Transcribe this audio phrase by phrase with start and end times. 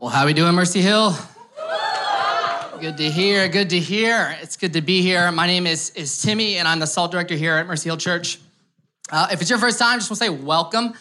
[0.00, 1.12] Well, how we doing, Mercy Hill?
[2.80, 3.48] Good to hear.
[3.48, 4.38] Good to hear.
[4.40, 5.32] It's good to be here.
[5.32, 8.38] My name is, is Timmy, and I'm the salt director here at Mercy Hill Church.
[9.10, 10.94] Uh, if it's your first time, I just want to say welcome.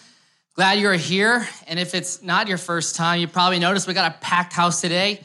[0.55, 1.47] Glad you're here.
[1.67, 4.81] And if it's not your first time, you probably noticed we got a packed house
[4.81, 5.21] today.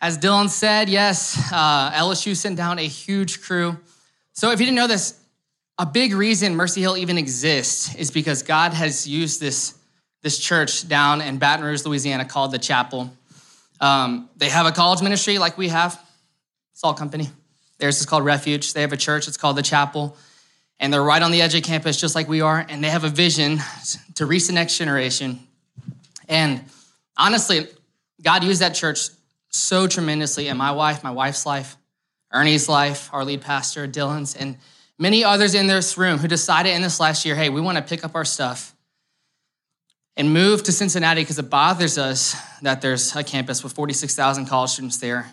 [0.00, 3.78] As Dylan said, yes, uh, LSU sent down a huge crew.
[4.32, 5.20] So if you didn't know this,
[5.78, 9.74] a big reason Mercy Hill even exists is because God has used this
[10.24, 13.12] this church down in Baton Rouge, Louisiana, called the Chapel.
[13.78, 16.00] Um, they have a college ministry like we have,
[16.72, 17.28] Salt Company.
[17.78, 18.72] Theirs is called Refuge.
[18.72, 20.16] They have a church, it's called the Chapel.
[20.80, 22.64] And they're right on the edge of campus, just like we are.
[22.66, 23.60] And they have a vision
[24.14, 25.40] to reach the next generation.
[26.26, 26.64] And
[27.18, 27.68] honestly,
[28.22, 29.10] God used that church
[29.50, 31.76] so tremendously in my wife, my wife's life,
[32.32, 34.56] Ernie's life, our lead pastor, Dylan's, and
[34.98, 37.84] many others in this room who decided in this last year hey, we want to
[37.84, 38.73] pick up our stuff
[40.16, 44.70] and move to Cincinnati because it bothers us that there's a campus with 46,000 college
[44.70, 45.32] students there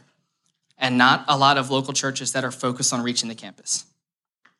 [0.77, 3.85] and not a lot of local churches that are focused on reaching the campus.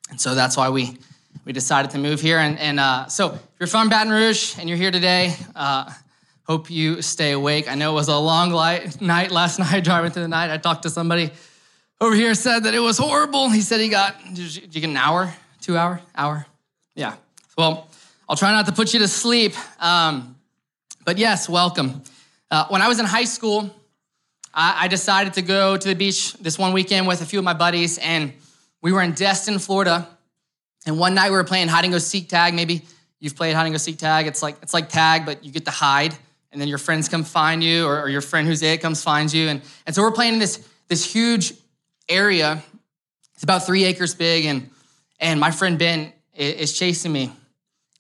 [0.10, 0.98] And so that's why we,
[1.46, 2.38] we decided to move here.
[2.38, 5.92] And, and uh, so if you're from Baton Rouge and you're here today, uh,
[6.44, 7.70] hope you stay awake.
[7.70, 10.52] I know it was a long light, night last night driving through the night.
[10.52, 11.32] I talked to somebody
[12.00, 13.50] over here said that it was horrible.
[13.50, 16.46] He said he got, did you, get an hour, two hour, hour?
[16.96, 17.16] Yeah.
[17.58, 17.88] Well,
[18.32, 19.56] I'll try not to put you to sleep.
[19.84, 20.38] Um,
[21.04, 22.02] but yes, welcome.
[22.50, 23.70] Uh, when I was in high school,
[24.54, 27.44] I, I, decided to go to the beach this one weekend with a few of
[27.44, 28.32] my buddies, and
[28.82, 30.08] we were in Destin, Florida.
[30.86, 32.54] And one night we were playing hide and go seek tag.
[32.54, 32.84] Maybe
[33.20, 34.28] you've played hide and go seek tag.
[34.28, 36.16] It's like it's like tag, but you get to hide,
[36.54, 39.36] and then your friends come find you, or, or your friend who's it comes finds
[39.36, 39.50] you.
[39.50, 41.52] And, and so we're playing in this this huge
[42.08, 42.64] area.
[43.34, 44.70] It's about three acres big, and
[45.20, 47.34] and my friend Ben is chasing me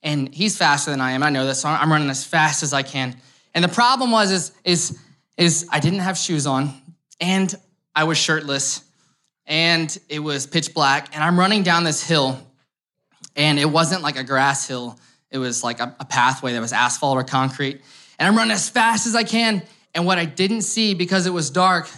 [0.03, 1.23] and he's faster than I am.
[1.23, 3.15] I know this, so I'm running as fast as I can.
[3.53, 4.99] And the problem was is is
[5.37, 6.73] is I didn't have shoes on,
[7.19, 7.53] and
[7.95, 8.83] I was shirtless,
[9.45, 12.39] and it was pitch black, and I'm running down this hill,
[13.35, 14.99] and it wasn't like a grass hill.
[15.29, 17.81] It was like a, a pathway that was asphalt or concrete.
[18.19, 19.63] And I'm running as fast as I can.
[19.95, 21.89] And what I didn't see because it was dark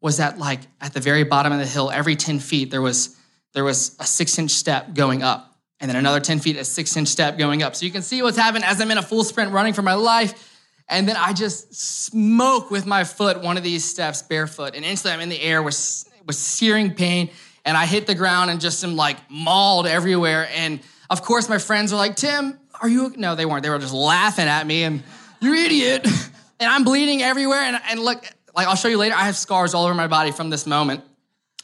[0.00, 3.16] was that like at the very bottom of the hill, every 10 feet, there was
[3.54, 5.47] there was a six inch step going up
[5.80, 7.76] and then another 10 feet, a six inch step going up.
[7.76, 9.94] So you can see what's happening as I'm in a full sprint running for my
[9.94, 10.56] life.
[10.88, 14.74] And then I just smoke with my foot one of these steps barefoot.
[14.74, 17.30] And instantly I'm in the air with, with searing pain.
[17.64, 20.48] And I hit the ground and just am like mauled everywhere.
[20.54, 20.80] And
[21.10, 23.12] of course, my friends were like, Tim, are you?
[23.16, 23.62] No, they weren't.
[23.62, 25.02] They were just laughing at me and
[25.40, 26.06] you idiot.
[26.60, 27.60] And I'm bleeding everywhere.
[27.60, 30.32] And, and look, like I'll show you later, I have scars all over my body
[30.32, 31.04] from this moment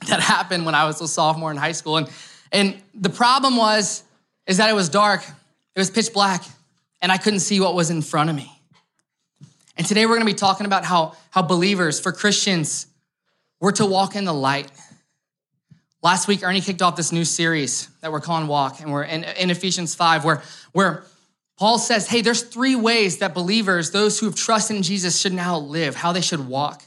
[0.06, 1.96] that happened when I was a sophomore in high school.
[1.96, 2.08] And
[2.54, 4.03] and the problem was,
[4.46, 6.44] is that it was dark, it was pitch black,
[7.00, 8.50] and I couldn't see what was in front of me.
[9.76, 12.86] And today we're gonna be talking about how, how believers, for Christians,
[13.60, 14.70] we're to walk in the light.
[16.02, 19.24] Last week, Ernie kicked off this new series that we're calling Walk, and we're in,
[19.24, 21.04] in Ephesians 5, where, where
[21.56, 25.32] Paul says, hey, there's three ways that believers, those who have trusted in Jesus, should
[25.32, 26.82] now live, how they should walk.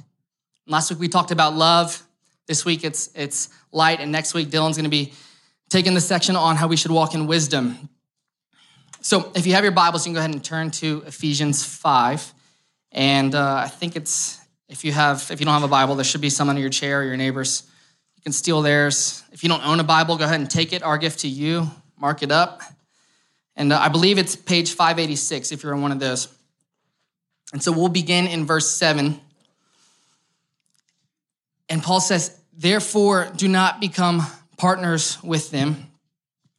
[0.67, 2.03] Last week we talked about love.
[2.45, 5.13] This week it's it's light, and next week Dylan's gonna be
[5.69, 7.89] taking the section on how we should walk in wisdom.
[9.01, 12.33] So if you have your Bibles, you can go ahead and turn to Ephesians 5.
[12.91, 14.39] And uh, I think it's,
[14.69, 16.69] if you have, if you don't have a Bible, there should be some under your
[16.69, 17.63] chair or your neighbors.
[18.15, 19.23] You can steal theirs.
[19.31, 21.69] If you don't own a Bible, go ahead and take it, our gift to you,
[21.99, 22.61] mark it up.
[23.55, 26.27] And uh, I believe it's page 586 if you're in one of those.
[27.53, 29.19] And so we'll begin in verse 7.
[31.69, 34.21] And Paul says, Therefore, do not become
[34.57, 35.75] partners with them.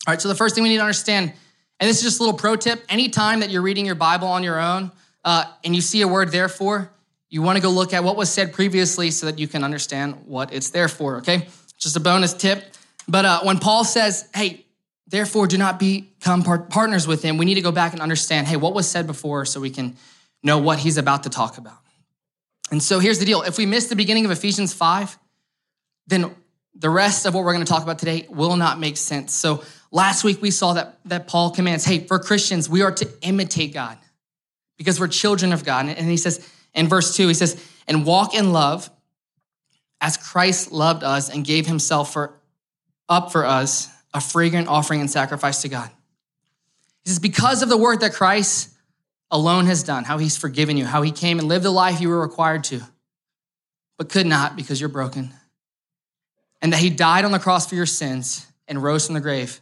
[0.07, 1.33] All right, so the first thing we need to understand,
[1.81, 4.43] and this is just a little pro tip anytime that you're reading your Bible on
[4.43, 4.91] your own
[5.25, 6.91] uh, and you see a word therefore,
[7.29, 10.15] you want to go look at what was said previously so that you can understand
[10.27, 11.47] what it's there for, okay?
[11.79, 12.65] Just a bonus tip.
[13.07, 14.65] But uh, when Paul says, hey,
[15.07, 18.57] therefore do not become partners with him, we need to go back and understand, hey,
[18.57, 19.97] what was said before so we can
[20.43, 21.79] know what he's about to talk about.
[22.71, 25.19] And so here's the deal if we miss the beginning of Ephesians 5,
[26.07, 26.35] then
[26.79, 29.35] the rest of what we're going to talk about today will not make sense.
[29.35, 33.09] So last week we saw that, that Paul commands, hey, for Christians, we are to
[33.23, 33.99] imitate God
[34.77, 35.89] because we're children of God.
[35.89, 38.89] And he says in verse two, he says, and walk in love
[40.01, 42.39] as Christ loved us and gave himself for,
[43.09, 45.91] up for us, a fragrant offering and sacrifice to God.
[47.03, 48.73] He says, because of the work that Christ
[49.33, 52.09] alone has done, how he's forgiven you, how he came and lived the life you
[52.09, 52.83] were required to,
[53.97, 55.33] but could not because you're broken
[56.61, 59.61] and that he died on the cross for your sins and rose from the grave.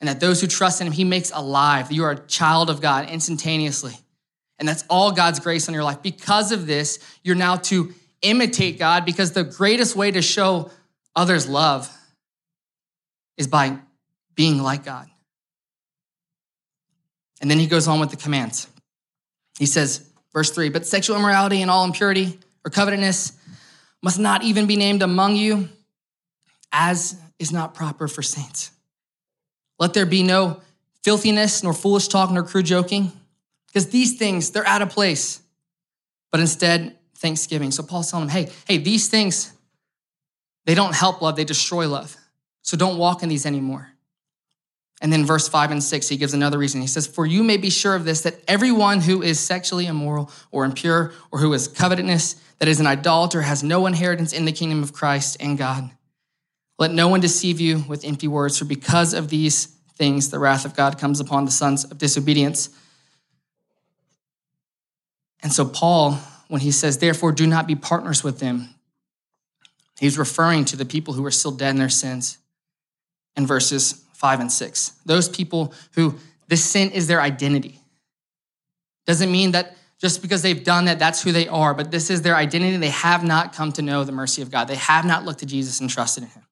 [0.00, 1.90] And that those who trust in him, he makes alive.
[1.90, 3.94] You are a child of God instantaneously.
[4.58, 6.02] And that's all God's grace on your life.
[6.02, 10.70] Because of this, you're now to imitate God because the greatest way to show
[11.16, 11.90] others love
[13.36, 13.78] is by
[14.34, 15.08] being like God.
[17.40, 18.68] And then he goes on with the commands.
[19.58, 23.32] He says, verse three, but sexual immorality and all impurity or covetousness
[24.02, 25.68] must not even be named among you,
[26.74, 28.72] as is not proper for saints.
[29.78, 30.60] Let there be no
[31.02, 33.12] filthiness, nor foolish talk, nor crude joking,
[33.68, 35.40] because these things, they're out of place.
[36.30, 37.70] But instead, thanksgiving.
[37.70, 39.52] So Paul's telling them, hey, hey, these things,
[40.66, 42.16] they don't help love, they destroy love.
[42.62, 43.88] So don't walk in these anymore.
[45.00, 46.80] And then verse five and six, he gives another reason.
[46.80, 50.30] He says, For you may be sure of this, that everyone who is sexually immoral
[50.50, 54.52] or impure or who is covetousness, that is an idolater, has no inheritance in the
[54.52, 55.90] kingdom of Christ and God.
[56.78, 59.66] Let no one deceive you with empty words, for because of these
[59.96, 62.68] things, the wrath of God comes upon the sons of disobedience.
[65.42, 66.18] And so, Paul,
[66.48, 68.74] when he says, Therefore, do not be partners with them,
[70.00, 72.38] he's referring to the people who are still dead in their sins
[73.36, 74.92] in verses five and six.
[75.04, 76.14] Those people who
[76.48, 77.80] this sin is their identity.
[79.06, 82.22] Doesn't mean that just because they've done that, that's who they are, but this is
[82.22, 82.76] their identity.
[82.76, 84.68] They have not come to know the mercy of God.
[84.68, 86.42] They have not looked to Jesus and trusted in him.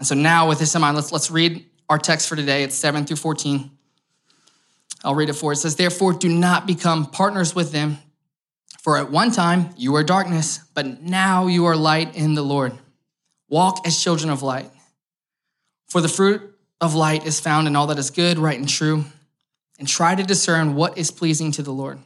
[0.00, 2.62] And so now, with this in mind, let's, let's read our text for today.
[2.62, 3.70] It's 7 through 14.
[5.04, 5.52] I'll read it for.
[5.52, 7.98] It says, Therefore, do not become partners with them.
[8.80, 12.72] For at one time you were darkness, but now you are light in the Lord.
[13.50, 14.70] Walk as children of light.
[15.86, 19.04] For the fruit of light is found in all that is good, right, and true,
[19.78, 21.98] and try to discern what is pleasing to the Lord.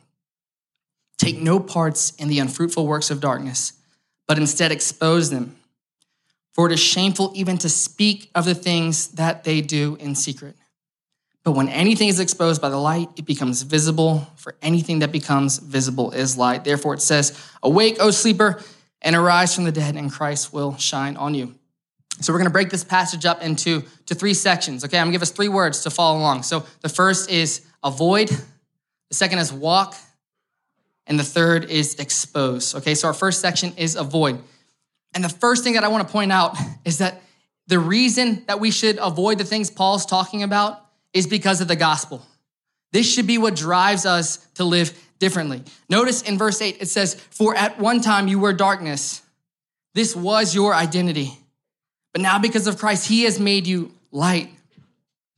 [1.17, 3.75] Take no parts in the unfruitful works of darkness,
[4.26, 5.55] but instead expose them.
[6.55, 10.56] For it is shameful even to speak of the things that they do in secret.
[11.43, 15.59] But when anything is exposed by the light, it becomes visible, for anything that becomes
[15.59, 16.65] visible is light.
[16.65, 18.62] Therefore, it says, Awake, O sleeper,
[19.03, 21.55] and arise from the dead, and Christ will shine on you.
[22.21, 24.85] So we're going to break this passage up into to three sections.
[24.85, 26.45] Okay, I'm going to give us three words to follow along.
[26.45, 29.97] So the first is avoid, the second is walk,
[31.06, 32.75] and the third is expose.
[32.77, 34.39] Okay, so our first section is avoid.
[35.15, 37.23] And the first thing that I want to point out is that
[37.67, 41.77] the reason that we should avoid the things Paul's talking about is because of the
[41.77, 42.25] gospel.
[42.93, 45.63] This should be what drives us to live differently.
[45.89, 49.23] Notice in verse 8, it says, For at one time you were darkness.
[49.95, 51.39] This was your identity.
[52.13, 54.51] But now, because of Christ, He has made you light.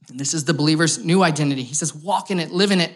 [0.08, 1.62] And this is the believer's new identity.
[1.62, 2.92] He says, walk in it, live in it.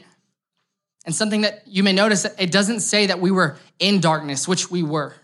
[1.06, 4.70] And something that you may notice, it doesn't say that we were in darkness, which
[4.70, 5.14] we were.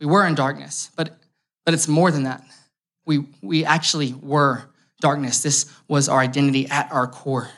[0.00, 1.16] We were in darkness, but,
[1.64, 2.42] but it's more than that.
[3.04, 4.64] We, we actually were
[5.00, 5.42] darkness.
[5.42, 7.50] This was our identity at our core.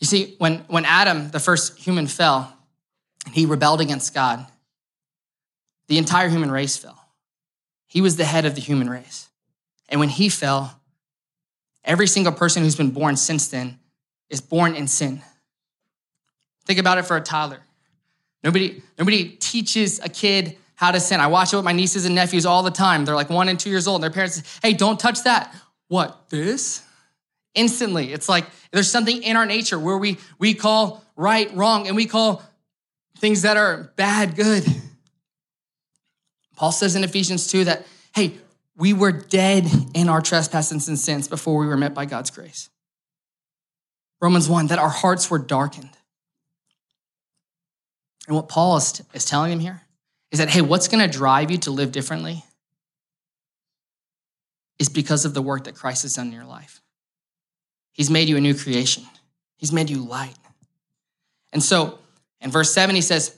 [0.00, 2.56] You see, when, when Adam, the first human, fell,
[3.26, 4.46] and he rebelled against God,
[5.88, 6.98] the entire human race fell.
[7.86, 9.28] He was the head of the human race.
[9.88, 10.80] And when he fell,
[11.84, 13.78] every single person who's been born since then
[14.30, 15.20] is born in sin.
[16.64, 17.60] Think about it for a toddler.
[18.42, 21.20] Nobody, nobody teaches a kid how to sin.
[21.20, 23.04] I watch it with my nieces and nephews all the time.
[23.04, 25.54] They're like one and two years old, and their parents say, hey, don't touch that.
[25.88, 26.82] What, this?
[27.54, 28.14] Instantly.
[28.14, 32.06] It's like there's something in our nature where we, we call right wrong and we
[32.06, 32.42] call
[33.18, 34.64] things that are bad good.
[36.56, 38.38] Paul says in Ephesians 2 that, hey,
[38.74, 42.70] we were dead in our trespasses and sins before we were met by God's grace.
[44.22, 45.90] Romans 1, that our hearts were darkened.
[48.26, 49.82] And what Paul is, is telling him here
[50.30, 52.44] is that, hey, what's going to drive you to live differently
[54.78, 56.80] is because of the work that Christ has done in your life.
[57.92, 59.04] He's made you a new creation,
[59.56, 60.34] He's made you light.
[61.52, 61.98] And so
[62.40, 63.36] in verse 7, he says,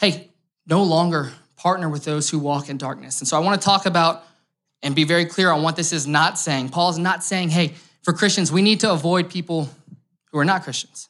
[0.00, 0.30] hey,
[0.66, 3.20] no longer partner with those who walk in darkness.
[3.20, 4.22] And so I want to talk about
[4.82, 6.68] and be very clear on what this is not saying.
[6.68, 9.68] Paul is not saying, hey, for Christians, we need to avoid people
[10.30, 11.08] who are not Christians.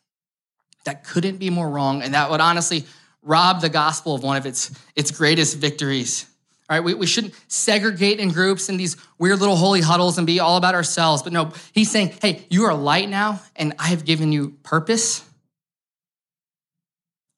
[0.85, 2.03] That couldn't be more wrong.
[2.03, 2.85] And that would honestly
[3.25, 6.27] rob the gospel of one of its, its greatest victories.
[6.69, 10.27] All right, we, we shouldn't segregate in groups in these weird little holy huddles and
[10.27, 11.23] be all about ourselves.
[11.23, 15.23] But no, he's saying, hey, you are light now, and I have given you purpose.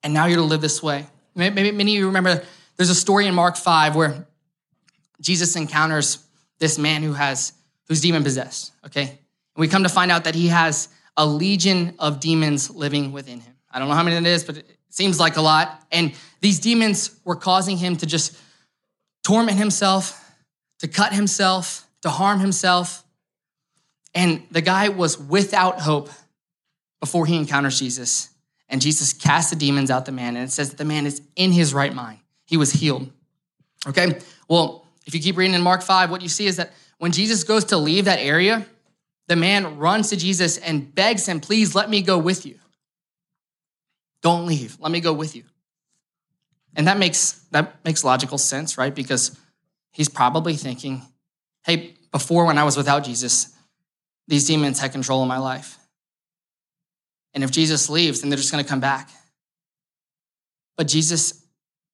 [0.03, 1.07] And now you're to live this way.
[1.35, 2.43] Maybe many of you remember
[2.77, 4.27] there's a story in Mark 5 where
[5.19, 6.19] Jesus encounters
[6.59, 7.53] this man who has
[7.87, 9.01] who's demon possessed, okay?
[9.01, 9.17] And
[9.57, 13.53] we come to find out that he has a legion of demons living within him.
[13.71, 15.85] I don't know how many that is, but it seems like a lot.
[15.91, 18.37] And these demons were causing him to just
[19.23, 20.23] torment himself,
[20.79, 23.03] to cut himself, to harm himself.
[24.13, 26.09] And the guy was without hope
[26.99, 28.29] before he encounters Jesus.
[28.69, 31.21] And Jesus casts the demons out the man, and it says that the man is
[31.35, 32.19] in his right mind.
[32.45, 33.09] He was healed.
[33.87, 34.19] Okay?
[34.49, 37.43] Well, if you keep reading in Mark 5, what you see is that when Jesus
[37.43, 38.65] goes to leave that area,
[39.27, 42.59] the man runs to Jesus and begs him, Please let me go with you.
[44.27, 44.77] Don't leave.
[44.81, 45.43] Let me go with you.
[46.75, 48.93] And that makes that makes logical sense, right?
[48.93, 49.39] Because
[49.93, 51.01] he's probably thinking,
[51.65, 53.55] hey, before when I was without Jesus,
[54.27, 55.77] these demons had control of my life.
[57.33, 59.09] And if Jesus leaves, then they're just going to come back.
[60.75, 61.45] But Jesus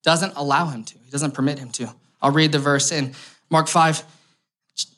[0.02, 0.98] doesn't allow him to.
[1.06, 1.94] He doesn't permit him to.
[2.20, 3.14] I'll read the verse in
[3.52, 4.04] Mark 5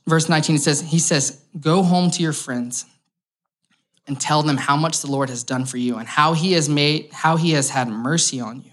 [0.08, 2.86] verse 19 it says he says, "Go home to your friends
[4.08, 6.70] and tell them how much the Lord has done for you and how he has
[6.70, 8.72] made how he has had mercy on you."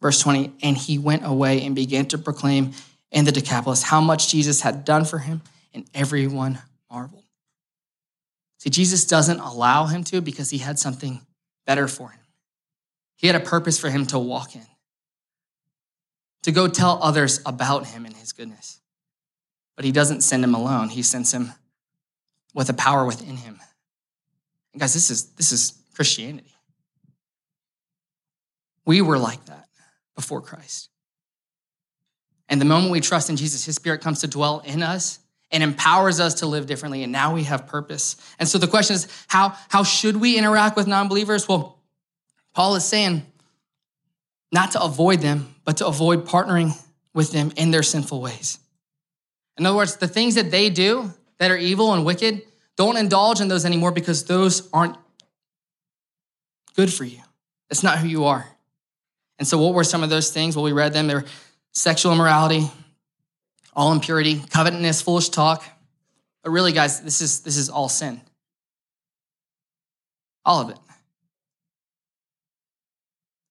[0.00, 2.72] Verse 20, and he went away and began to proclaim
[3.10, 5.42] in the Decapolis how much Jesus had done for him,
[5.74, 6.60] and everyone
[6.90, 7.24] marveled.
[8.58, 11.24] See, Jesus doesn't allow him to because he had something
[11.64, 12.20] better for him.
[13.16, 14.66] He had a purpose for him to walk in,
[16.42, 18.80] to go tell others about him and his goodness.
[19.74, 21.52] But he doesn't send him alone, he sends him
[22.54, 23.60] with a power within him.
[24.72, 26.54] And guys, this is, this is Christianity.
[28.84, 29.68] We were like that
[30.16, 30.88] before Christ.
[32.48, 35.18] And the moment we trust in Jesus, his spirit comes to dwell in us
[35.50, 37.02] and empowers us to live differently.
[37.02, 38.16] And now we have purpose.
[38.38, 41.48] And so the question is how, how should we interact with non believers?
[41.48, 41.78] Well,
[42.54, 43.24] Paul is saying
[44.50, 46.72] not to avoid them, but to avoid partnering
[47.14, 48.58] with them in their sinful ways.
[49.58, 52.42] In other words, the things that they do that are evil and wicked,
[52.78, 54.96] don't indulge in those anymore because those aren't
[56.76, 57.18] good for you.
[57.70, 58.48] It's not who you are.
[59.38, 60.56] And so, what were some of those things?
[60.56, 61.08] Well, we read them.
[61.08, 61.24] They were
[61.72, 62.70] sexual immorality,
[63.74, 65.64] all impurity, covetousness, foolish talk.
[66.42, 68.20] But really, guys, this is, this is all sin.
[70.44, 70.78] All of it.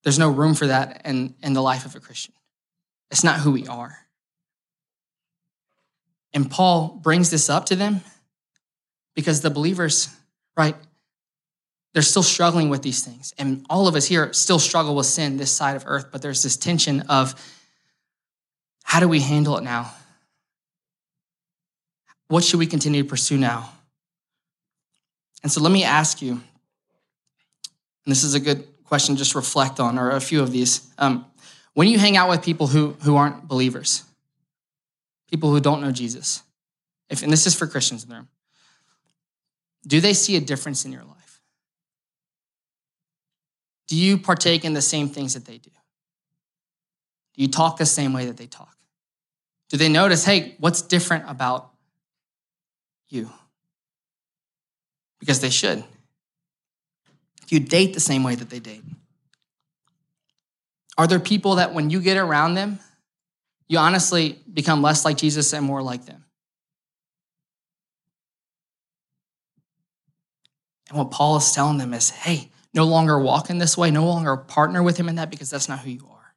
[0.04, 2.32] There's no room for that in, in the life of a Christian.
[3.10, 3.98] It's not who we are.
[6.32, 8.00] And Paul brings this up to them
[9.18, 10.08] because the believers,
[10.56, 10.76] right,
[11.92, 13.34] they're still struggling with these things.
[13.36, 16.44] And all of us here still struggle with sin this side of earth, but there's
[16.44, 17.34] this tension of
[18.84, 19.92] how do we handle it now?
[22.28, 23.72] What should we continue to pursue now?
[25.42, 26.40] And so let me ask you, and
[28.06, 30.88] this is a good question just reflect on, or a few of these.
[30.96, 31.26] Um,
[31.74, 34.04] when you hang out with people who, who aren't believers,
[35.28, 36.44] people who don't know Jesus,
[37.10, 38.28] if, and this is for Christians in the room,
[39.88, 41.40] do they see a difference in your life?
[43.88, 45.70] Do you partake in the same things that they do?
[47.34, 48.76] Do you talk the same way that they talk?
[49.70, 51.70] Do they notice, hey, what's different about
[53.08, 53.30] you?
[55.18, 55.84] Because they should.
[57.46, 58.82] Do you date the same way that they date?
[60.98, 62.78] Are there people that when you get around them,
[63.68, 66.24] you honestly become less like Jesus and more like them?
[70.88, 74.06] And what Paul is telling them is hey, no longer walk in this way, no
[74.06, 76.34] longer partner with him in that because that's not who you are.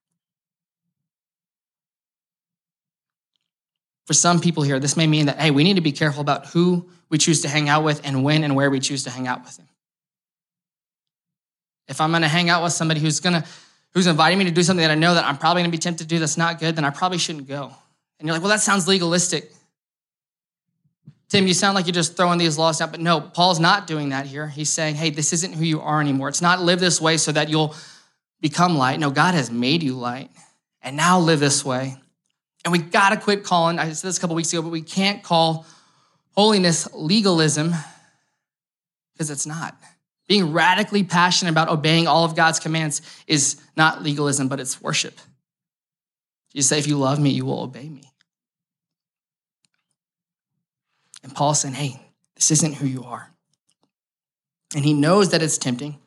[4.08, 6.48] For some people here, this may mean that, hey, we need to be careful about
[6.48, 9.28] who we choose to hang out with and when and where we choose to hang
[9.28, 9.68] out with them.
[11.88, 13.46] If I'm gonna hang out with somebody who's gonna
[13.94, 16.06] who's inviting me to do something that I know that I'm probably gonna be tempted
[16.06, 17.72] to do that's not good, then I probably shouldn't go.
[18.20, 19.52] And you're like, well, that sounds legalistic.
[21.32, 24.10] Tim, you sound like you're just throwing these laws out, but no, Paul's not doing
[24.10, 24.50] that here.
[24.50, 26.28] He's saying, hey, this isn't who you are anymore.
[26.28, 27.74] It's not live this way so that you'll
[28.42, 29.00] become light.
[29.00, 30.30] No, God has made you light,
[30.82, 31.96] and now live this way.
[32.66, 35.24] And we gotta quit calling, I said this a couple weeks ago, but we can't
[35.24, 35.66] call
[36.32, 37.74] holiness legalism
[39.14, 39.78] because it's not.
[40.28, 45.18] Being radically passionate about obeying all of God's commands is not legalism, but it's worship.
[46.52, 48.11] You say, if you love me, you will obey me.
[51.24, 52.02] And Paul's saying, hey,
[52.36, 53.32] this isn't who you are.
[54.76, 55.98] And he knows that it's tempting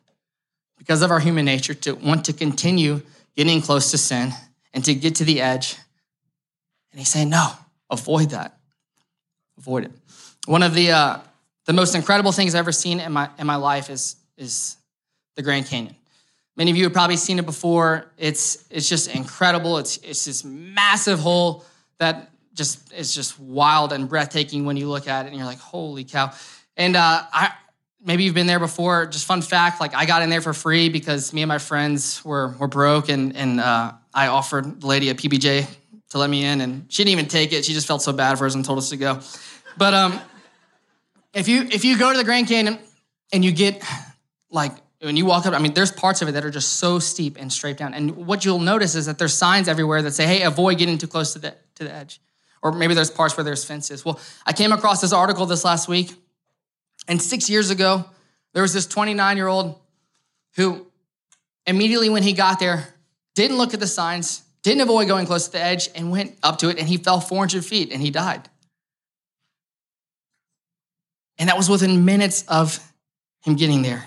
[0.79, 3.03] because of our human nature to want to continue
[3.37, 4.33] getting close to sin
[4.73, 5.77] and to get to the edge.
[6.91, 7.53] And he's saying, no,
[7.91, 8.59] avoid that.
[9.59, 9.93] Avoid it.
[10.47, 11.19] One of the, uh,
[11.67, 14.77] the most incredible things I've ever seen in my, in my life is, is
[15.37, 15.95] the Grand Canyon.
[16.57, 18.07] Many of you have probably seen it before.
[18.17, 19.79] It's, it's just incredible.
[19.79, 21.65] It's, it's this massive hole
[21.99, 25.59] that just is just wild and breathtaking when you look at it and you're like,
[25.59, 26.33] holy cow.
[26.77, 27.53] And uh, I
[28.05, 29.07] maybe you've been there before.
[29.07, 32.25] Just fun fact, like I got in there for free because me and my friends
[32.25, 35.67] were were broke and and uh, I offered the lady a PBJ
[36.11, 37.65] to let me in and she didn't even take it.
[37.65, 39.21] She just felt so bad for us and told us to go.
[39.77, 40.21] But um,
[41.33, 42.79] if you if you go to the Grand Canyon
[43.33, 43.83] and you get
[44.51, 44.73] like
[45.05, 47.37] when you walk up, I mean, there's parts of it that are just so steep
[47.39, 47.95] and straight down.
[47.95, 51.07] And what you'll notice is that there's signs everywhere that say, hey, avoid getting too
[51.07, 52.21] close to the, to the edge.
[52.65, 54.05] Or maybe there's parts where there's fences.
[54.05, 56.15] Well, I came across this article this last week,
[57.07, 58.07] and six years ago,
[58.55, 59.79] there was this 29 year old
[60.57, 60.87] who
[61.67, 62.95] immediately when he got there,
[63.35, 66.59] didn't look at the signs, didn't avoid going close to the edge, and went up
[66.59, 68.49] to it, and he fell 400 feet and he died.
[71.39, 72.79] And that was within minutes of
[73.43, 74.05] him getting there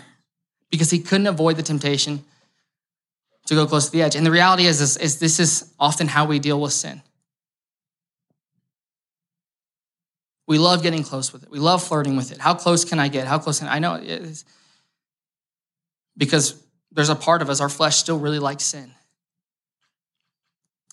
[0.71, 2.23] because he couldn't avoid the temptation
[3.45, 4.15] to go close to the edge.
[4.15, 7.01] And the reality is, is, is this is often how we deal with sin.
[10.47, 11.51] We love getting close with it.
[11.51, 12.39] We love flirting with it.
[12.39, 13.27] How close can I get?
[13.27, 14.45] How close can I, I know it is
[16.17, 16.61] because
[16.91, 18.91] there's a part of us, our flesh still really likes sin.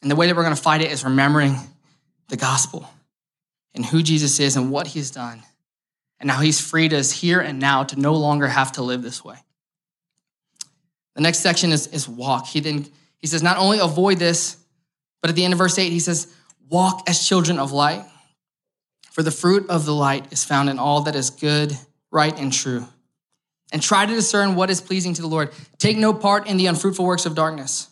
[0.02, 1.56] And the way that we're going to fight it is remembering
[2.28, 2.88] the gospel
[3.74, 5.42] and who Jesus is and what he's done.
[6.20, 9.24] And now he's freed us here and now to no longer have to live this
[9.24, 9.36] way.
[11.14, 12.46] The next section is, is walk.
[12.46, 12.86] He then
[13.18, 14.58] he says, not only avoid this,
[15.22, 16.34] but at the end of verse 8, he says,
[16.68, 18.04] walk as children of light.
[19.14, 21.72] For the fruit of the light is found in all that is good,
[22.10, 22.84] right, and true.
[23.72, 25.52] And try to discern what is pleasing to the Lord.
[25.78, 27.88] Take no part in the unfruitful works of darkness.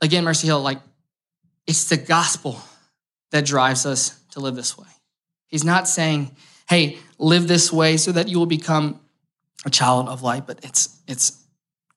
[0.00, 0.78] Again, Mercy Hill, like,
[1.66, 2.58] it's the gospel
[3.32, 4.88] that drives us to live this way.
[5.46, 6.34] He's not saying,
[6.66, 8.98] hey, live this way so that you will become
[9.66, 11.44] a child of light, but it's it's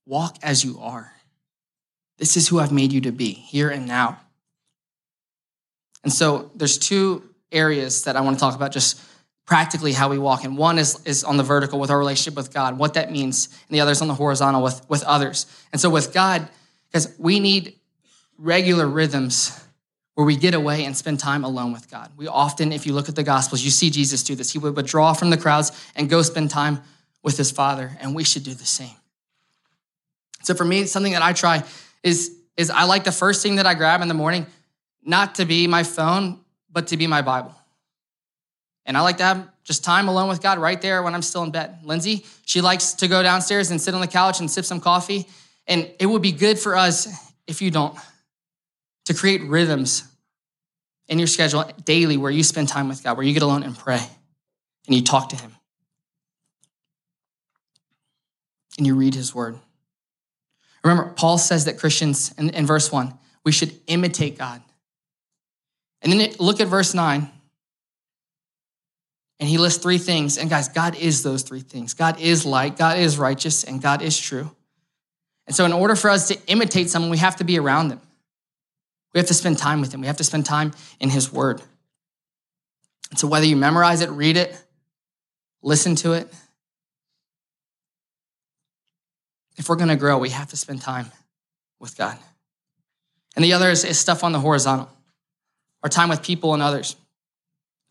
[0.06, 1.14] walk as you are.
[2.18, 4.20] This is who I've made you to be, here and now.
[6.04, 9.00] And so there's two areas that I want to talk about just
[9.46, 10.44] practically how we walk.
[10.44, 13.48] And one is, is on the vertical with our relationship with God, what that means,
[13.68, 15.46] and the other is on the horizontal with, with others.
[15.72, 16.48] And so with God,
[16.90, 17.76] because we need
[18.38, 19.60] regular rhythms
[20.16, 22.12] where we get away and spend time alone with God.
[22.16, 24.52] We often, if you look at the Gospels, you see Jesus do this.
[24.52, 26.82] He would withdraw from the crowds and go spend time
[27.24, 28.96] with his Father, and we should do the same.
[30.44, 31.64] So for me, something that I try
[32.04, 34.46] is, is I like the first thing that I grab in the morning,
[35.06, 36.40] not to be my phone,
[36.72, 37.54] but to be my Bible.
[38.86, 41.44] And I like to have just time alone with God right there when I'm still
[41.44, 41.80] in bed.
[41.84, 45.28] Lindsay, she likes to go downstairs and sit on the couch and sip some coffee.
[45.68, 47.08] And it would be good for us
[47.48, 47.98] if you don't
[49.06, 50.04] to create rhythms
[51.08, 53.78] in your schedule daily where you spend time with God, where you get alone and
[53.78, 54.02] pray
[54.88, 55.52] and you talk to Him
[58.78, 59.58] and you read His Word.
[60.84, 63.14] Remember, Paul says that Christians, in, in verse 1,
[63.46, 64.62] we should imitate God.
[66.04, 67.30] And then look at verse 9.
[69.40, 70.38] And he lists three things.
[70.38, 74.02] And guys, God is those three things God is light, God is righteous, and God
[74.02, 74.52] is true.
[75.48, 78.02] And so, in order for us to imitate someone, we have to be around them.
[79.14, 80.02] We have to spend time with him.
[80.02, 81.62] We have to spend time in his word.
[83.10, 84.58] And so, whether you memorize it, read it,
[85.62, 86.34] listen to it,
[89.58, 91.12] if we're going to grow, we have to spend time
[91.80, 92.18] with God.
[93.36, 94.90] And the other is, is, stuff on the horizontal,
[95.84, 96.96] our time with people and others.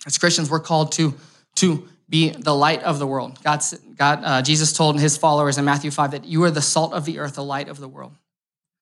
[0.07, 1.14] As Christians, we're called to,
[1.57, 3.38] to be the light of the world.
[3.42, 3.62] God,
[3.96, 7.05] God uh, Jesus told his followers in Matthew 5 that you are the salt of
[7.05, 8.12] the earth, the light of the world,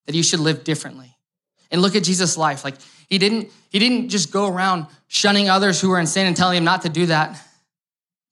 [0.06, 1.16] that you should live differently.
[1.70, 2.64] And look at Jesus' life.
[2.64, 2.74] Like
[3.08, 6.56] he didn't, he didn't just go around shunning others who were in sin and telling
[6.56, 7.40] them not to do that.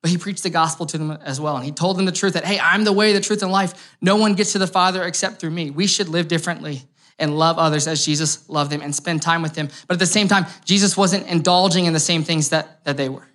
[0.03, 1.57] But he preached the gospel to them as well.
[1.57, 3.97] And he told them the truth that, hey, I'm the way, the truth, and life.
[4.01, 5.71] No one gets to the Father except through me.
[5.71, 6.83] We should live differently
[7.19, 9.69] and love others as Jesus loved them and spend time with them.
[9.87, 13.09] But at the same time, Jesus wasn't indulging in the same things that, that they
[13.09, 13.27] were.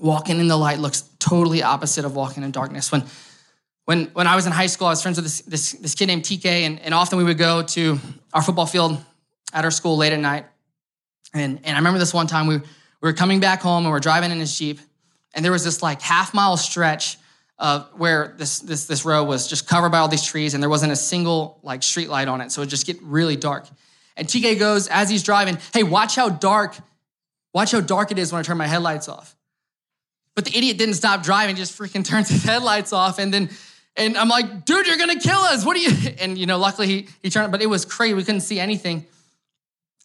[0.00, 2.90] Walking in the light looks totally opposite of walking in darkness.
[2.90, 3.04] When
[3.84, 6.06] when, when I was in high school, I was friends with this, this, this kid
[6.06, 7.98] named TK, and, and often we would go to
[8.32, 9.04] our football field
[9.52, 10.46] at our school late at night.
[11.34, 12.64] And, and I remember this one time we, we
[13.00, 14.78] were coming back home and we're driving in his Jeep,
[15.34, 17.18] and there was this like half mile stretch
[17.62, 20.68] of where this, this, this road was just covered by all these trees, and there
[20.68, 22.50] wasn't a single like street light on it.
[22.50, 23.68] So it just get really dark.
[24.16, 26.74] And TK goes, as he's driving, hey, watch how dark,
[27.54, 29.36] watch how dark it is when I turn my headlights off.
[30.34, 33.48] But the idiot didn't stop driving, just freaking turns his headlights off, and then
[33.94, 35.64] and I'm like, dude, you're gonna kill us.
[35.64, 35.90] What are you?
[36.20, 38.14] And you know, luckily he, he turned, but it was crazy.
[38.14, 39.06] We couldn't see anything.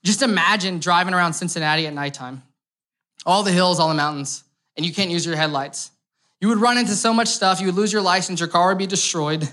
[0.04, 2.43] Just imagine driving around Cincinnati at nighttime,
[3.26, 4.43] all the hills, all the mountains,
[4.76, 5.89] and you can't use your headlights.
[6.39, 7.60] You would run into so much stuff.
[7.60, 8.39] You would lose your license.
[8.39, 9.50] Your car would be destroyed.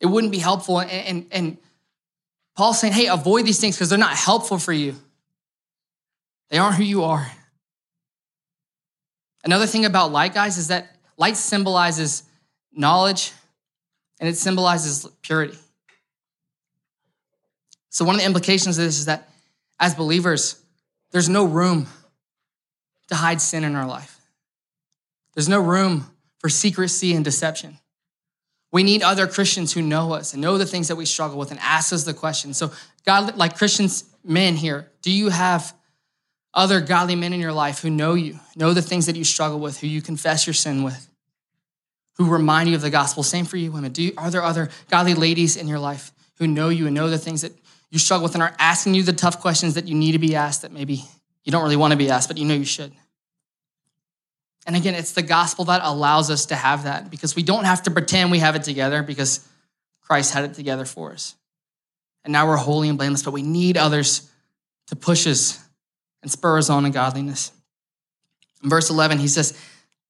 [0.00, 0.80] It wouldn't be helpful.
[0.80, 1.58] And, and, and
[2.56, 4.94] Paul's saying, hey, avoid these things because they're not helpful for you.
[6.50, 7.30] They aren't who you are.
[9.44, 12.22] Another thing about light, guys, is that light symbolizes
[12.72, 13.32] knowledge,
[14.20, 15.58] and it symbolizes purity.
[17.90, 19.28] So, one of the implications of this is that
[19.78, 20.60] as believers,
[21.10, 21.86] there's no room
[23.08, 24.13] to hide sin in our life.
[25.34, 26.06] There's no room
[26.38, 27.78] for secrecy and deception.
[28.72, 31.50] We need other Christians who know us and know the things that we struggle with
[31.50, 32.56] and ask us the questions.
[32.56, 32.72] So,
[33.06, 35.74] God, like Christians, men here, do you have
[36.52, 39.60] other godly men in your life who know you, know the things that you struggle
[39.60, 41.08] with, who you confess your sin with,
[42.16, 43.22] who remind you of the gospel?
[43.22, 43.92] Same for you, women.
[43.92, 47.08] Do you, are there other godly ladies in your life who know you and know
[47.08, 47.52] the things that
[47.90, 50.34] you struggle with and are asking you the tough questions that you need to be
[50.34, 51.04] asked that maybe
[51.44, 52.92] you don't really want to be asked, but you know you should?
[54.66, 57.82] And again, it's the gospel that allows us to have that because we don't have
[57.82, 59.46] to pretend we have it together because
[60.00, 61.34] Christ had it together for us.
[62.24, 64.30] And now we're holy and blameless, but we need others
[64.86, 65.62] to push us
[66.22, 67.52] and spur us on in godliness.
[68.62, 69.58] In verse 11, he says,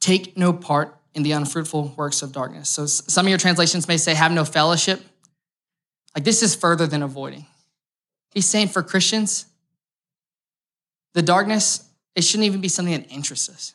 [0.00, 2.68] Take no part in the unfruitful works of darkness.
[2.68, 5.00] So some of your translations may say, Have no fellowship.
[6.14, 7.46] Like this is further than avoiding.
[8.32, 9.46] He's saying for Christians,
[11.14, 13.74] the darkness, it shouldn't even be something that interests us.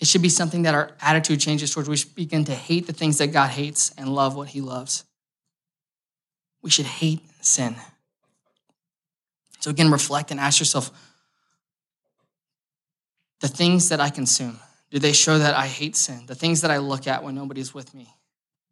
[0.00, 1.88] It should be something that our attitude changes towards.
[1.88, 5.04] We should begin to hate the things that God hates and love what he loves.
[6.62, 7.76] We should hate sin.
[9.60, 10.90] So again, reflect and ask yourself
[13.40, 14.58] the things that I consume,
[14.90, 16.24] do they show that I hate sin?
[16.26, 18.08] The things that I look at when nobody's with me,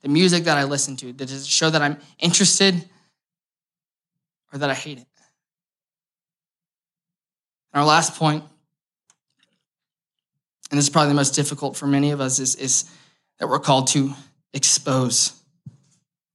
[0.01, 2.75] the music that I listen to, does it show that I'm interested
[4.53, 5.07] or that I hate it?
[7.73, 8.45] And our last point
[10.73, 12.91] and this is probably the most difficult for many of us, is, is
[13.39, 14.15] that we're called to
[14.55, 15.35] expose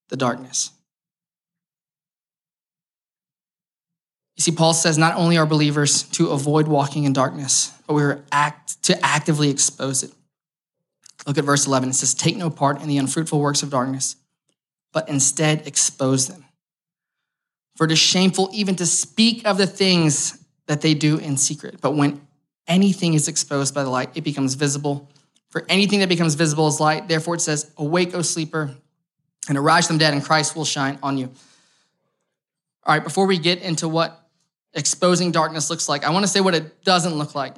[0.10, 0.70] the darkness.
[4.36, 8.24] You see, Paul says not only are believers to avoid walking in darkness, but we're
[8.32, 10.12] act to actively expose it.
[11.26, 11.90] Look at verse 11.
[11.90, 14.18] It says, Take no part in the unfruitful works of darkness,
[14.94, 16.46] but instead expose them.
[17.76, 21.82] For it is shameful even to speak of the things that they do in secret.
[21.82, 22.27] But when
[22.68, 25.10] anything is exposed by the light, it becomes visible.
[25.50, 27.08] For anything that becomes visible is light.
[27.08, 28.76] Therefore, it says, Awake, O sleeper,
[29.48, 31.32] and arise from dead, and Christ will shine on you.
[32.86, 34.30] All right, before we get into what
[34.74, 37.56] exposing darkness looks like, I want to say what it doesn't look like.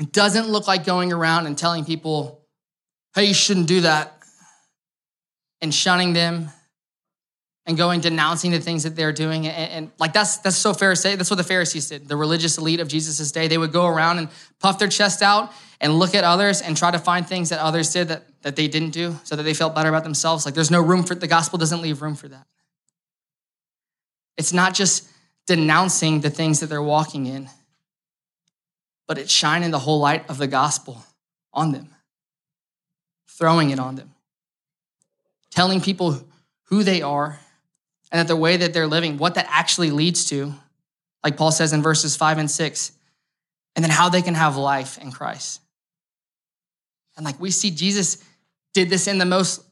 [0.00, 2.44] It doesn't look like going around and telling people,
[3.14, 4.12] hey, you shouldn't do that,
[5.62, 6.50] and shunning them
[7.66, 11.16] and going denouncing the things that they're doing and, and, like that's that's so pharisee
[11.16, 12.08] that's what the pharisees did.
[12.08, 14.28] The religious elite of jesus' day they would go around and
[14.60, 17.92] puff their chest out and look at others and try to find things that others
[17.92, 20.46] did that, that they didn't do so that they felt better about themselves.
[20.46, 22.46] Like there's no room for the gospel doesn't leave room for that.
[24.36, 25.08] It's not just
[25.46, 27.48] denouncing the things that they're walking in
[29.06, 31.04] but it's shining the whole light of the gospel
[31.52, 31.88] on them
[33.28, 34.10] throwing it on them
[35.50, 36.24] telling people
[36.64, 37.38] who they are
[38.10, 40.54] and that the way that they're living, what that actually leads to,
[41.24, 42.92] like Paul says in verses five and six,
[43.74, 45.60] and then how they can have life in Christ.
[47.16, 48.22] And like we see Jesus
[48.74, 49.62] did this in the most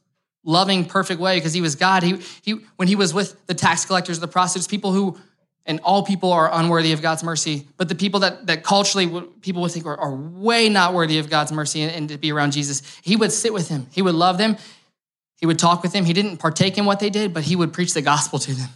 [0.43, 2.03] loving, perfect way because he was God.
[2.03, 5.17] He, he, when he was with the tax collectors, the prostitutes, people who,
[5.65, 9.07] and all people are unworthy of God's mercy, but the people that, that culturally
[9.41, 12.31] people would think are, are way not worthy of God's mercy and, and to be
[12.31, 13.87] around Jesus, he would sit with him.
[13.91, 14.57] He would love them.
[15.45, 16.05] He would talk with them.
[16.05, 18.69] He didn't partake in what they did, but he would preach the gospel to them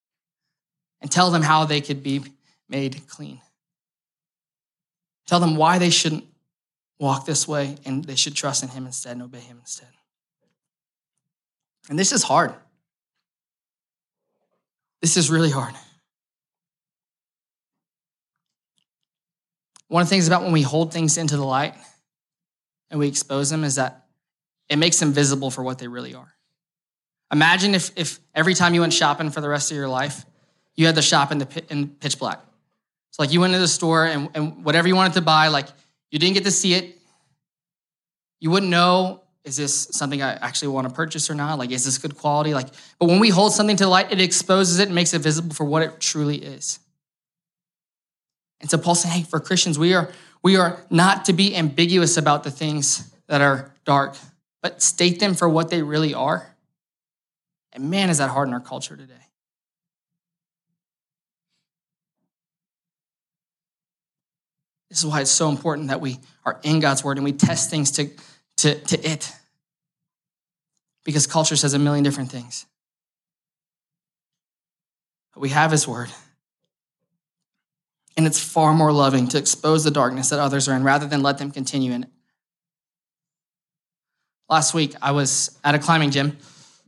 [1.00, 2.20] and tell them how they could be
[2.68, 3.40] made clean.
[5.26, 6.26] Tell them why they shouldn't
[7.00, 9.88] walk this way and they should trust in him instead and obey him instead.
[11.88, 12.52] And this is hard.
[15.00, 15.74] This is really hard.
[19.86, 21.72] One of the things about when we hold things into the light
[22.90, 24.07] and we expose them is that
[24.68, 26.34] it makes them visible for what they really are.
[27.32, 30.24] Imagine if, if every time you went shopping for the rest of your life,
[30.76, 32.40] you had to shop in, the, in pitch black.
[33.10, 35.66] So, like you went to the store and, and whatever you wanted to buy, like
[36.10, 36.96] you didn't get to see it.
[38.40, 41.58] You wouldn't know, is this something I actually want to purchase or not?
[41.58, 42.54] Like, is this good quality?
[42.54, 45.54] Like, but when we hold something to light, it exposes it and makes it visible
[45.54, 46.78] for what it truly is.
[48.60, 52.16] And so Paul's saying, hey, for Christians, we are, we are not to be ambiguous
[52.16, 54.16] about the things that are dark
[54.62, 56.54] but state them for what they really are.
[57.72, 59.14] And man, is that hard in our culture today.
[64.88, 67.68] This is why it's so important that we are in God's word and we test
[67.68, 68.08] things to,
[68.58, 69.30] to, to it.
[71.04, 72.66] Because culture says a million different things.
[75.34, 76.08] But we have his word.
[78.16, 81.22] And it's far more loving to expose the darkness that others are in rather than
[81.22, 82.10] let them continue in it
[84.48, 86.36] last week I was at a climbing gym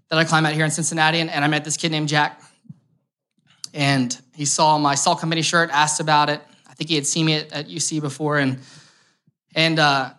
[0.08, 2.42] that I climb at here in Cincinnati, and, and I met this kid named Jack.
[3.72, 6.40] And he saw my Salt Company shirt, asked about it.
[6.68, 8.58] I think think he had seen me at, at UC before, and
[9.54, 10.10] and uh,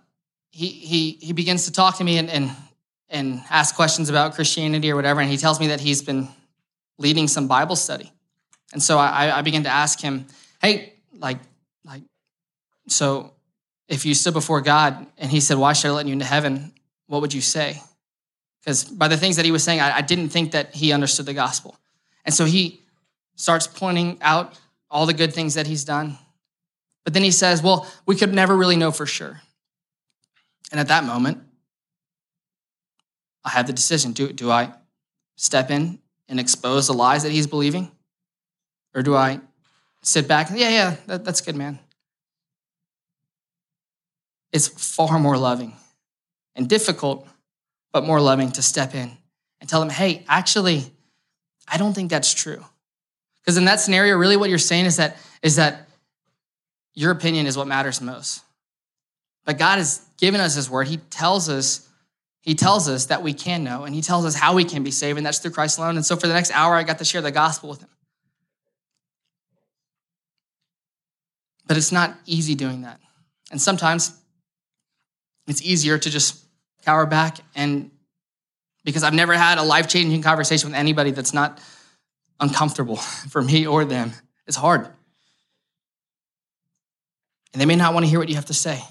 [0.52, 2.52] he he he begins to talk to me and and
[3.10, 6.28] and ask questions about Christianity or whatever, and he tells me that he's been
[7.00, 8.12] leading some Bible study,
[8.74, 10.28] and so I, I begin to ask him,
[10.62, 11.40] hey, like
[11.84, 12.04] like,
[12.88, 13.34] so
[13.88, 16.74] if you stood before God and He said, "Why should I let you into heaven?"
[17.12, 17.82] What would you say?
[18.62, 21.26] Because by the things that he was saying, I, I didn't think that he understood
[21.26, 21.76] the gospel,
[22.24, 22.80] and so he
[23.36, 24.58] starts pointing out
[24.90, 26.18] all the good things that he's done.
[27.04, 29.42] But then he says, Well, we could never really know for sure.
[30.72, 31.44] And at that moment,
[33.44, 34.72] I have the decision do, do I
[35.36, 37.92] step in and expose the lies that he's believing?
[38.96, 39.42] Or do I
[40.02, 41.78] sit back yeah, yeah, that, that's good, man?
[44.54, 45.76] It's far more loving
[46.56, 47.28] and difficult,
[47.92, 49.12] but more loving to step in
[49.60, 50.84] and tell them, hey, actually,
[51.68, 52.64] I don't think that's true.
[53.42, 55.88] Because in that scenario, really what you're saying is that is that
[56.94, 58.44] your opinion is what matters most.
[59.46, 60.88] But God has given us his word.
[60.88, 61.88] He tells us,
[62.42, 64.92] he tells us that we can know, and he tells us how we can be
[64.92, 65.96] saved, and that's through Christ alone.
[65.96, 67.90] And so for the next hour, I got to share the gospel with him.
[71.66, 73.00] But it's not easy doing that.
[73.50, 74.12] And sometimes
[75.48, 76.41] it's easier to just
[76.84, 77.92] cower back and
[78.84, 81.62] because I've never had a life-changing conversation with anybody that's not
[82.40, 82.96] uncomfortable
[83.30, 84.12] for me or them.
[84.48, 84.88] It's hard.
[87.54, 88.82] And they may not want to hear what you have to say.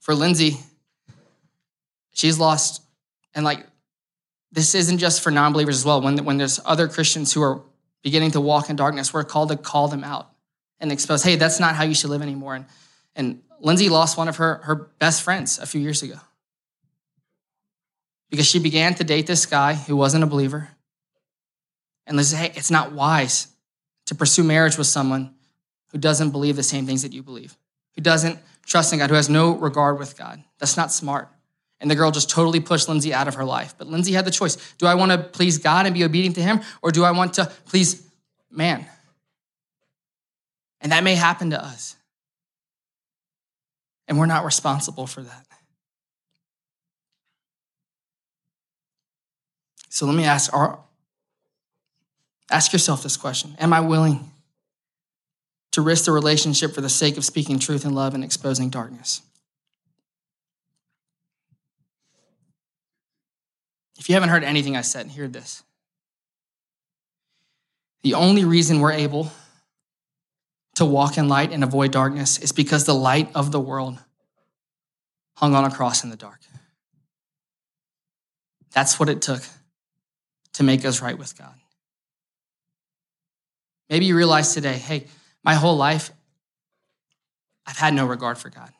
[0.00, 0.58] For Lindsay,
[2.12, 2.82] she's lost,
[3.34, 3.66] and like,
[4.52, 6.00] this isn't just for non believers as well.
[6.00, 7.62] When, when there's other Christians who are
[8.02, 10.30] beginning to walk in darkness, we're called to call them out
[10.78, 12.54] and expose, hey, that's not how you should live anymore.
[12.54, 12.66] And,
[13.16, 16.18] and Lindsay lost one of her, her best friends a few years ago
[18.30, 20.68] because she began to date this guy who wasn't a believer
[22.06, 23.48] and let's say, hey, it's not wise
[24.06, 25.34] to pursue marriage with someone
[25.92, 27.56] who doesn't believe the same things that you believe,
[27.94, 30.44] who doesn't trust in God, who has no regard with God.
[30.58, 31.28] That's not smart.
[31.80, 33.74] And the girl just totally pushed Lindsay out of her life.
[33.78, 34.56] But Lindsay had the choice.
[34.74, 37.34] Do I want to please God and be obedient to him, or do I want
[37.34, 38.06] to please
[38.50, 38.86] man?
[40.82, 41.96] And that may happen to us.
[44.06, 45.46] And we're not responsible for that.
[49.88, 50.78] So let me ask are,
[52.50, 54.30] Ask yourself this question Am I willing
[55.72, 59.22] to risk the relationship for the sake of speaking truth and love and exposing darkness?
[63.98, 65.62] If you haven't heard anything I said, hear this.
[68.02, 69.32] The only reason we're able
[70.74, 73.98] to walk in light and avoid darkness is because the light of the world
[75.36, 76.40] hung on a cross in the dark.
[78.72, 79.42] That's what it took
[80.54, 81.54] to make us right with God.
[83.88, 85.06] Maybe you realize today, hey,
[85.44, 86.10] my whole life,
[87.66, 88.70] I've had no regard for God.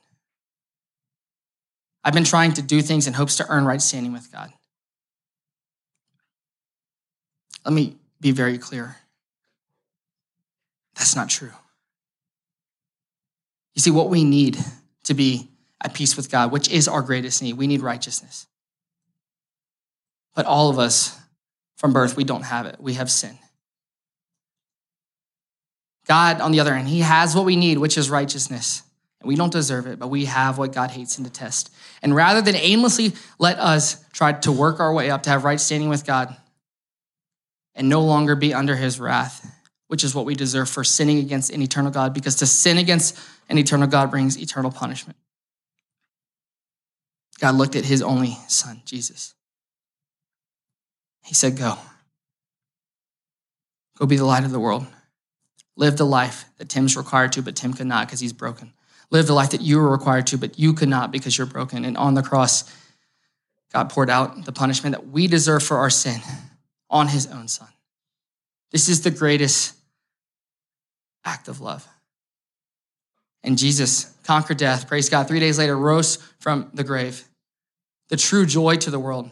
[2.02, 4.52] I've been trying to do things in hopes to earn right standing with God.
[7.64, 8.96] Let me be very clear.
[10.96, 11.52] That's not true.
[13.75, 14.59] You see, what we need
[15.05, 15.49] to be
[15.83, 18.47] at peace with God, which is our greatest need, we need righteousness.
[20.35, 21.19] But all of us
[21.77, 22.77] from birth, we don't have it.
[22.79, 23.39] We have sin.
[26.07, 28.83] God, on the other hand, He has what we need, which is righteousness.
[29.21, 31.71] And we don't deserve it, but we have what God hates and detests.
[32.03, 35.61] And rather than aimlessly let us try to work our way up to have right
[35.61, 36.37] standing with God
[37.75, 39.51] and no longer be under His wrath,
[39.94, 43.16] which is what we deserve for sinning against an eternal God, because to sin against
[43.48, 45.16] an eternal God brings eternal punishment.
[47.38, 49.35] God looked at His only Son, Jesus.
[51.22, 51.78] He said, Go.
[53.96, 54.85] Go be the light of the world.
[55.76, 58.72] Live the life that Tim's required to, but Tim could not because he's broken.
[59.12, 61.85] Live the life that you were required to, but you could not because you're broken.
[61.85, 62.64] And on the cross,
[63.72, 66.20] God poured out the punishment that we deserve for our sin
[66.90, 67.68] on his own son.
[68.72, 69.76] This is the greatest
[71.25, 71.87] act of love.
[73.43, 77.25] And Jesus conquered death, praise God, three days later rose from the grave.
[78.09, 79.31] The true joy to the world,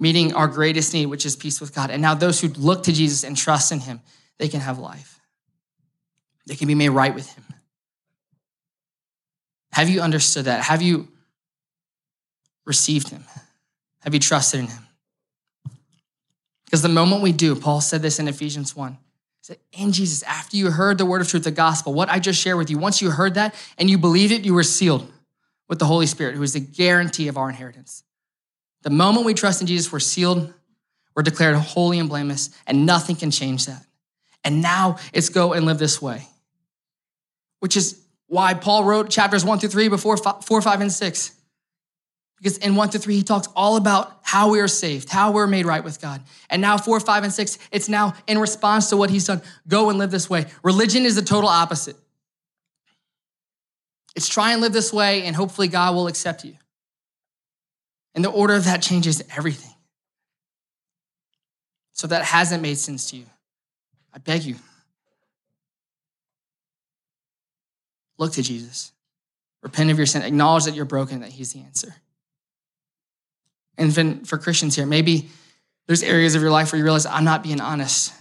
[0.00, 1.90] meeting our greatest need, which is peace with God.
[1.90, 4.00] And now those who look to Jesus and trust in him,
[4.38, 5.20] they can have life.
[6.46, 7.44] They can be made right with Him.
[9.72, 10.64] Have you understood that?
[10.64, 11.08] Have you
[12.66, 13.24] received Him?
[14.00, 14.86] Have you trusted in Him?
[16.64, 18.98] Because the moment we do, Paul said this in Ephesians 1.
[19.42, 22.40] Said, in Jesus, after you heard the word of truth, the gospel, what I just
[22.40, 25.10] shared with you, once you heard that and you believed it, you were sealed
[25.68, 28.04] with the Holy Spirit, who is the guarantee of our inheritance.
[28.82, 30.54] The moment we trust in Jesus, we're sealed,
[31.16, 33.84] we're declared holy and blameless, and nothing can change that.
[34.44, 36.26] And now it's go and live this way.
[37.58, 41.32] Which is why Paul wrote chapters one through three before four, five, and six.
[42.42, 45.46] Because in one to three, he talks all about how we are saved, how we're
[45.46, 46.20] made right with God.
[46.50, 49.42] And now four, five, and six, it's now in response to what he's done.
[49.68, 50.46] Go and live this way.
[50.64, 51.94] Religion is the total opposite.
[54.16, 56.54] It's try and live this way, and hopefully God will accept you.
[58.16, 59.74] And the order of that changes everything.
[61.92, 63.26] So that hasn't made sense to you.
[64.12, 64.56] I beg you,
[68.18, 68.90] look to Jesus.
[69.62, 70.22] Repent of your sin.
[70.22, 71.94] Acknowledge that you're broken, that He's the answer.
[73.78, 75.28] And for Christians here, maybe
[75.86, 78.12] there's areas of your life where you realize, I'm not being honest,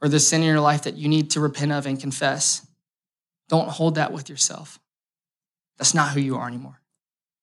[0.00, 2.66] or there's sin in your life that you need to repent of and confess.
[3.48, 4.80] Don't hold that with yourself.
[5.78, 6.80] That's not who you are anymore.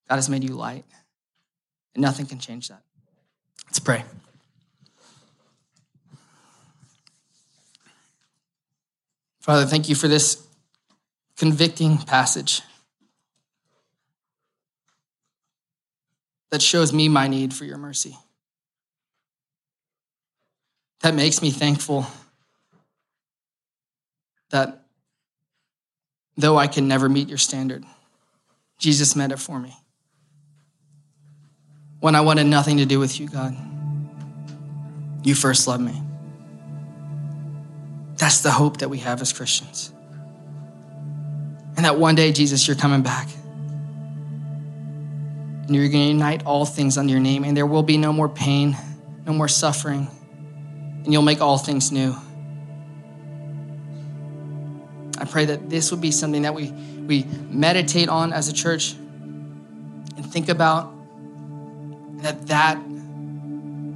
[0.09, 0.85] God has made you light,
[1.93, 2.81] and nothing can change that.
[3.67, 4.03] Let's pray.
[9.39, 10.45] Father, thank you for this
[11.37, 12.61] convicting passage
[16.51, 18.17] that shows me my need for your mercy.
[21.01, 22.05] That makes me thankful
[24.51, 24.83] that
[26.37, 27.83] though I can never meet your standard,
[28.77, 29.73] Jesus met it for me.
[31.99, 33.55] When I wanted nothing to do with you, God,
[35.23, 36.01] you first loved me.
[38.17, 39.91] That's the hope that we have as Christians.
[41.75, 43.27] And that one day, Jesus, you're coming back.
[45.71, 48.11] And you're going to unite all things under your name, and there will be no
[48.11, 48.75] more pain,
[49.25, 50.09] no more suffering,
[51.03, 52.13] and you'll make all things new.
[55.17, 58.93] I pray that this would be something that we, we meditate on as a church
[58.93, 62.77] and think about, and that that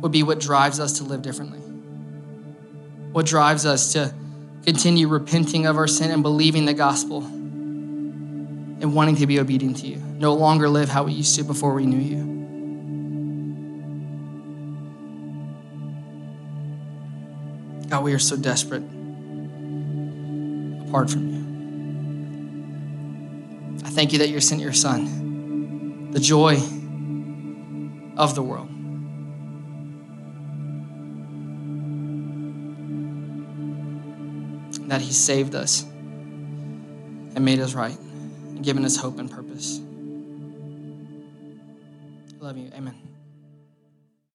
[0.01, 1.59] would be what drives us to live differently
[3.15, 4.13] what drives us to
[4.65, 7.21] continue repenting of our sin and believing the gospel
[8.81, 9.97] and wanting to be obedient to you.
[9.97, 12.25] No longer live how we used to before we knew you.
[17.89, 18.83] God, we are so desperate
[20.87, 21.45] apart from you.
[23.85, 26.55] I thank you that you sent your son, the joy
[28.17, 28.69] of the world.
[34.87, 37.97] that He saved us and made us right
[38.55, 39.81] and given us hope and purpose.
[42.41, 42.71] I love you.
[42.73, 43.14] Amen.